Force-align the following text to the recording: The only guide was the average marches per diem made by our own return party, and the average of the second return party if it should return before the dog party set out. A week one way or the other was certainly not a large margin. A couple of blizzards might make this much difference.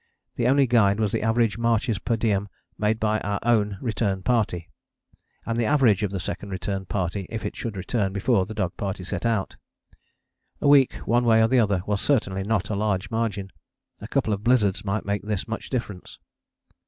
The 0.35 0.47
only 0.47 0.65
guide 0.65 0.99
was 0.99 1.11
the 1.11 1.21
average 1.21 1.59
marches 1.59 1.99
per 1.99 2.15
diem 2.17 2.49
made 2.75 2.99
by 2.99 3.19
our 3.19 3.37
own 3.43 3.77
return 3.81 4.23
party, 4.23 4.67
and 5.45 5.59
the 5.59 5.65
average 5.67 6.01
of 6.01 6.09
the 6.09 6.19
second 6.19 6.49
return 6.49 6.87
party 6.87 7.27
if 7.29 7.45
it 7.45 7.55
should 7.55 7.77
return 7.77 8.11
before 8.11 8.47
the 8.47 8.55
dog 8.55 8.75
party 8.77 9.03
set 9.03 9.27
out. 9.27 9.57
A 10.59 10.67
week 10.67 10.95
one 11.05 11.23
way 11.23 11.39
or 11.39 11.47
the 11.47 11.59
other 11.59 11.83
was 11.85 12.01
certainly 12.01 12.41
not 12.41 12.71
a 12.71 12.75
large 12.75 13.11
margin. 13.11 13.51
A 13.99 14.07
couple 14.07 14.33
of 14.33 14.43
blizzards 14.43 14.83
might 14.83 15.05
make 15.05 15.21
this 15.21 15.47
much 15.47 15.69
difference. 15.69 16.17